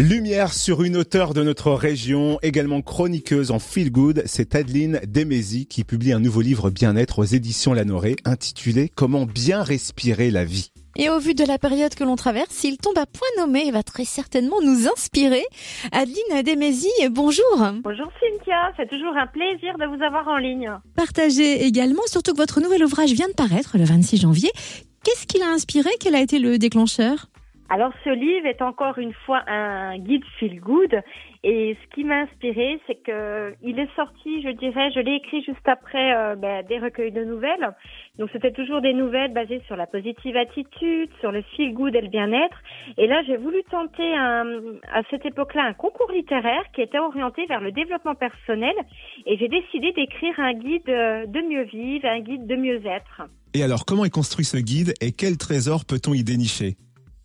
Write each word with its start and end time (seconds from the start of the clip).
Lumière 0.00 0.54
sur 0.54 0.82
une 0.82 0.96
auteure 0.96 1.34
de 1.34 1.42
notre 1.42 1.72
région, 1.72 2.38
également 2.40 2.80
chroniqueuse 2.80 3.50
en 3.50 3.58
feel 3.58 3.92
good, 3.92 4.22
c'est 4.24 4.54
Adeline 4.54 4.98
Demézy 5.06 5.66
qui 5.66 5.84
publie 5.84 6.14
un 6.14 6.20
nouveau 6.20 6.40
livre 6.40 6.70
bien-être 6.70 7.18
aux 7.18 7.24
éditions 7.24 7.74
Lanoré 7.74 8.16
intitulé 8.24 8.90
Comment 8.96 9.26
bien 9.26 9.62
respirer 9.62 10.30
la 10.30 10.46
vie. 10.46 10.70
Et 10.96 11.10
au 11.10 11.18
vu 11.18 11.34
de 11.34 11.44
la 11.44 11.58
période 11.58 11.94
que 11.94 12.02
l'on 12.02 12.16
traverse, 12.16 12.48
s'il 12.48 12.78
tombe 12.78 12.96
à 12.96 13.04
point 13.04 13.28
nommé, 13.36 13.64
il 13.66 13.72
va 13.72 13.82
très 13.82 14.06
certainement 14.06 14.62
nous 14.62 14.88
inspirer. 14.88 15.44
Adeline 15.92 16.44
Demézy, 16.46 16.88
bonjour. 17.10 17.58
Bonjour 17.84 18.10
Cynthia, 18.20 18.72
c'est 18.78 18.88
toujours 18.88 19.14
un 19.18 19.26
plaisir 19.26 19.76
de 19.76 19.84
vous 19.84 20.02
avoir 20.02 20.28
en 20.28 20.38
ligne. 20.38 20.72
Partagez 20.96 21.66
également, 21.66 22.06
surtout 22.06 22.32
que 22.32 22.38
votre 22.38 22.62
nouvel 22.62 22.82
ouvrage 22.84 23.12
vient 23.12 23.28
de 23.28 23.34
paraître 23.34 23.76
le 23.76 23.84
26 23.84 24.16
janvier. 24.16 24.50
Qu'est-ce 25.04 25.26
qui 25.26 25.38
l'a 25.38 25.50
inspiré? 25.50 25.90
Quel 26.00 26.14
a 26.14 26.20
été 26.20 26.38
le 26.38 26.56
déclencheur? 26.56 27.29
Alors 27.70 27.92
ce 28.02 28.10
livre 28.10 28.46
est 28.46 28.62
encore 28.62 28.98
une 28.98 29.12
fois 29.12 29.42
un 29.46 29.96
guide 29.96 30.24
feel 30.40 30.58
good 30.58 31.00
et 31.44 31.76
ce 31.80 31.94
qui 31.94 32.02
m'a 32.02 32.22
inspiré 32.22 32.80
c'est 32.88 32.96
que 32.96 33.54
il 33.62 33.78
est 33.78 33.88
sorti, 33.94 34.42
je 34.42 34.48
dirais, 34.48 34.90
je 34.90 34.98
l'ai 34.98 35.14
écrit 35.14 35.40
juste 35.44 35.66
après 35.66 36.12
euh, 36.16 36.34
ben, 36.34 36.66
des 36.66 36.80
recueils 36.80 37.12
de 37.12 37.22
nouvelles. 37.22 37.70
Donc 38.18 38.28
c'était 38.32 38.50
toujours 38.50 38.80
des 38.80 38.92
nouvelles 38.92 39.32
basées 39.32 39.62
sur 39.68 39.76
la 39.76 39.86
positive 39.86 40.36
attitude, 40.36 41.10
sur 41.20 41.30
le 41.30 41.42
feel 41.54 41.72
good 41.72 41.94
et 41.94 42.00
le 42.00 42.08
bien-être. 42.08 42.58
Et 42.98 43.06
là 43.06 43.22
j'ai 43.24 43.36
voulu 43.36 43.62
tenter 43.70 44.16
un, 44.16 44.46
à 44.92 45.02
cette 45.08 45.24
époque-là 45.24 45.62
un 45.62 45.72
concours 45.72 46.10
littéraire 46.10 46.64
qui 46.74 46.82
était 46.82 46.98
orienté 46.98 47.46
vers 47.46 47.60
le 47.60 47.70
développement 47.70 48.16
personnel 48.16 48.74
et 49.26 49.38
j'ai 49.38 49.48
décidé 49.48 49.92
d'écrire 49.92 50.40
un 50.40 50.54
guide 50.54 50.86
de 50.86 51.48
mieux 51.48 51.62
vivre, 51.62 52.06
un 52.06 52.18
guide 52.18 52.48
de 52.48 52.56
mieux 52.56 52.84
être. 52.84 53.22
Et 53.54 53.62
alors 53.62 53.84
comment 53.84 54.04
est 54.04 54.10
construit 54.10 54.44
ce 54.44 54.56
guide 54.56 54.92
et 55.00 55.12
quel 55.12 55.38
trésor 55.38 55.84
peut-on 55.84 56.14
y 56.14 56.24
dénicher? 56.24 56.76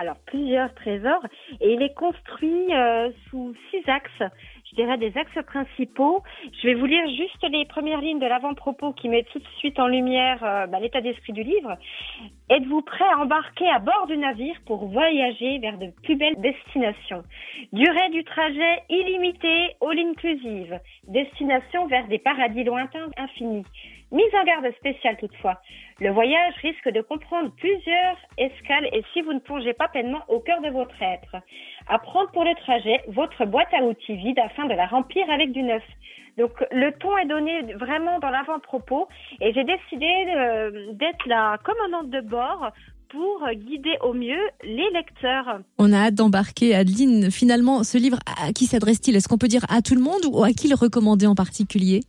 Alors 0.00 0.16
plusieurs 0.24 0.74
trésors 0.74 1.22
et 1.60 1.74
il 1.74 1.82
est 1.82 1.94
construit 1.94 2.74
euh, 2.74 3.10
sous 3.28 3.54
six 3.70 3.86
axes. 3.86 4.32
Je 4.70 4.76
dirais 4.76 4.96
des 4.96 5.12
axes 5.18 5.44
principaux. 5.46 6.22
Je 6.62 6.68
vais 6.68 6.74
vous 6.74 6.86
lire 6.86 7.06
juste 7.08 7.46
les 7.50 7.66
premières 7.66 8.00
lignes 8.00 8.18
de 8.18 8.26
l'avant-propos 8.26 8.94
qui 8.94 9.10
met 9.10 9.24
tout 9.24 9.38
de 9.38 9.46
suite 9.58 9.78
en 9.78 9.88
lumière 9.88 10.42
euh, 10.42 10.66
bah, 10.66 10.80
l'état 10.80 11.02
d'esprit 11.02 11.34
du 11.34 11.42
livre. 11.42 11.76
Êtes-vous 12.50 12.82
prêt 12.82 13.04
à 13.04 13.20
embarquer 13.20 13.68
à 13.68 13.78
bord 13.78 14.08
du 14.08 14.16
navire 14.16 14.56
pour 14.66 14.84
voyager 14.86 15.58
vers 15.60 15.78
de 15.78 15.92
plus 16.02 16.16
belles 16.16 16.40
destinations? 16.40 17.22
Durée 17.72 18.08
du 18.10 18.24
trajet 18.24 18.82
illimitée, 18.88 19.76
all 19.80 19.96
inclusive. 19.96 20.80
Destination 21.06 21.86
vers 21.86 22.08
des 22.08 22.18
paradis 22.18 22.64
lointains 22.64 23.08
infinis. 23.16 23.64
Mise 24.10 24.34
en 24.34 24.42
garde 24.42 24.68
spéciale 24.78 25.16
toutefois. 25.18 25.60
Le 26.00 26.10
voyage 26.10 26.54
risque 26.60 26.88
de 26.88 27.02
comprendre 27.02 27.52
plusieurs 27.56 28.16
escales 28.36 28.88
et 28.92 29.04
si 29.12 29.22
vous 29.22 29.32
ne 29.32 29.38
plongez 29.38 29.72
pas 29.72 29.86
pleinement 29.86 30.22
au 30.26 30.40
cœur 30.40 30.60
de 30.60 30.70
votre 30.70 31.00
être. 31.00 31.36
Apprendre 31.86 32.32
pour 32.32 32.42
le 32.42 32.56
trajet 32.56 33.00
votre 33.06 33.44
boîte 33.44 33.72
à 33.72 33.84
outils 33.84 34.16
vide 34.16 34.40
afin 34.40 34.66
de 34.66 34.74
la 34.74 34.86
remplir 34.86 35.30
avec 35.30 35.52
du 35.52 35.62
neuf. 35.62 35.84
Donc 36.38 36.52
le 36.70 36.90
ton 36.98 37.16
est 37.18 37.26
donné 37.26 37.74
vraiment 37.74 38.18
dans 38.18 38.30
l'avant-propos 38.30 39.08
et 39.40 39.52
j'ai 39.52 39.64
décidé 39.64 40.06
euh, 40.36 40.92
d'être 40.92 41.26
la 41.26 41.58
commandante 41.64 42.10
de 42.10 42.20
bord 42.20 42.70
pour 43.10 43.48
guider 43.52 43.96
au 44.02 44.12
mieux 44.12 44.40
les 44.62 44.88
lecteurs. 44.92 45.60
On 45.78 45.92
a 45.92 45.98
hâte 46.06 46.14
d'embarquer, 46.14 46.74
Adeline. 46.74 47.30
Finalement, 47.30 47.82
ce 47.82 47.98
livre, 47.98 48.18
à 48.26 48.52
qui 48.52 48.66
s'adresse-t-il? 48.66 49.16
Est-ce 49.16 49.28
qu'on 49.28 49.38
peut 49.38 49.48
dire 49.48 49.64
à 49.68 49.82
tout 49.82 49.94
le 49.94 50.00
monde 50.00 50.20
ou 50.30 50.44
à 50.44 50.52
qui 50.52 50.68
le 50.68 50.76
recommander 50.76 51.26
en 51.26 51.34
particulier? 51.34 52.02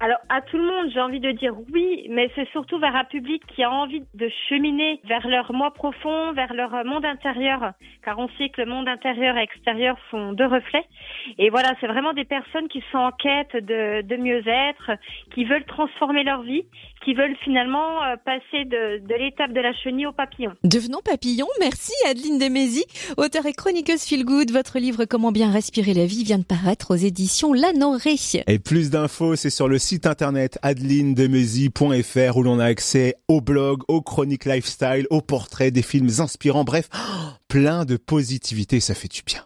Alors 0.00 0.18
à 0.28 0.40
tout 0.42 0.58
le 0.58 0.64
monde, 0.64 0.90
j'ai 0.92 1.00
envie 1.00 1.20
de 1.20 1.32
dire 1.32 1.54
oui, 1.72 2.06
mais 2.10 2.30
c'est 2.34 2.48
surtout 2.50 2.78
vers 2.78 2.94
un 2.94 3.04
public 3.04 3.42
qui 3.54 3.62
a 3.62 3.70
envie 3.70 4.02
de 4.14 4.28
cheminer 4.48 5.00
vers 5.04 5.26
leur 5.26 5.52
moi 5.52 5.72
profond, 5.72 6.32
vers 6.32 6.52
leur 6.52 6.84
monde 6.84 7.04
intérieur, 7.04 7.72
car 8.04 8.18
on 8.18 8.28
sait 8.38 8.50
que 8.50 8.60
le 8.60 8.66
monde 8.66 8.88
intérieur 8.88 9.36
et 9.36 9.42
extérieur 9.42 9.96
sont 10.10 10.32
deux 10.32 10.46
reflets. 10.46 10.84
Et 11.38 11.50
voilà, 11.50 11.74
c'est 11.80 11.86
vraiment 11.86 12.12
des 12.12 12.24
personnes 12.24 12.68
qui 12.68 12.82
sont 12.92 12.98
en 12.98 13.10
quête 13.10 13.52
de, 13.54 14.02
de 14.02 14.16
mieux-être, 14.16 14.92
qui 15.34 15.44
veulent 15.44 15.64
transformer 15.64 16.24
leur 16.24 16.42
vie, 16.42 16.64
qui 17.04 17.14
veulent 17.14 17.36
finalement 17.42 18.02
euh, 18.04 18.16
passer 18.24 18.64
de, 18.64 19.06
de 19.06 19.14
l'étape 19.14 19.52
de 19.52 19.60
la 19.60 19.72
chenille 19.72 20.06
au 20.06 20.12
papillon. 20.12 20.52
Devenons 20.64 21.00
papillon. 21.04 21.46
Merci 21.60 21.92
Adeline 22.08 22.38
Demézy, 22.38 22.84
auteure 23.16 23.46
et 23.46 23.52
chroniqueuse 23.52 24.04
Feel 24.04 24.24
Good. 24.24 24.50
Votre 24.50 24.78
livre 24.78 25.04
Comment 25.04 25.32
bien 25.32 25.50
respirer 25.50 25.94
la 25.94 26.06
vie 26.06 26.24
vient 26.24 26.38
de 26.38 26.44
paraître 26.44 26.92
aux 26.92 26.96
éditions 26.96 27.52
Lanoré. 27.52 28.16
Et 28.46 28.58
plus 28.58 28.90
d'infos, 28.90 29.36
c'est 29.36 29.50
sur 29.50 29.68
le 29.68 29.78
site 29.86 30.06
internet 30.06 30.58
adelinedemezi.fr 30.62 32.36
où 32.36 32.42
l'on 32.42 32.58
a 32.58 32.64
accès 32.64 33.14
au 33.28 33.40
blog, 33.40 33.82
aux 33.86 34.02
chroniques 34.02 34.44
lifestyle, 34.44 35.06
aux 35.10 35.20
portraits, 35.20 35.72
des 35.72 35.82
films 35.82 36.10
inspirants, 36.18 36.64
bref, 36.64 36.88
plein 37.48 37.84
de 37.84 37.96
positivité, 37.96 38.80
ça 38.80 38.94
fait 38.94 39.06
du 39.06 39.22
bien. 39.24 39.44